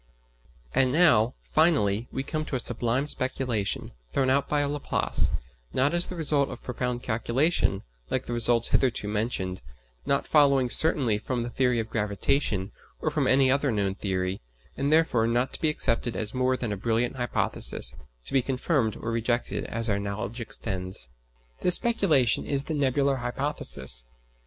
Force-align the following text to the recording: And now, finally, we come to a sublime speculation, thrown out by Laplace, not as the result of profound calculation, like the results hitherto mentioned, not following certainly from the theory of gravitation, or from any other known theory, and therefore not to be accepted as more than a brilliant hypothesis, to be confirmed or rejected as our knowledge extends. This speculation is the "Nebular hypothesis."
And 0.73 0.91
now, 0.91 1.35
finally, 1.43 2.07
we 2.11 2.23
come 2.23 2.43
to 2.45 2.55
a 2.55 2.59
sublime 2.59 3.05
speculation, 3.05 3.91
thrown 4.11 4.31
out 4.31 4.49
by 4.49 4.63
Laplace, 4.63 5.29
not 5.73 5.93
as 5.93 6.07
the 6.07 6.15
result 6.15 6.49
of 6.49 6.63
profound 6.63 7.03
calculation, 7.03 7.83
like 8.09 8.25
the 8.25 8.33
results 8.33 8.69
hitherto 8.69 9.07
mentioned, 9.07 9.61
not 10.07 10.25
following 10.27 10.71
certainly 10.71 11.19
from 11.19 11.43
the 11.43 11.51
theory 11.51 11.79
of 11.79 11.91
gravitation, 11.91 12.71
or 12.99 13.11
from 13.11 13.27
any 13.27 13.51
other 13.51 13.71
known 13.71 13.93
theory, 13.93 14.41
and 14.75 14.91
therefore 14.91 15.27
not 15.27 15.53
to 15.53 15.61
be 15.61 15.69
accepted 15.69 16.15
as 16.15 16.33
more 16.33 16.57
than 16.57 16.71
a 16.71 16.77
brilliant 16.77 17.17
hypothesis, 17.17 17.93
to 18.25 18.33
be 18.33 18.41
confirmed 18.41 18.95
or 18.95 19.11
rejected 19.11 19.65
as 19.65 19.87
our 19.87 19.99
knowledge 19.99 20.41
extends. 20.41 21.09
This 21.59 21.75
speculation 21.75 22.43
is 22.43 22.63
the 22.63 22.73
"Nebular 22.73 23.17
hypothesis." 23.17 24.05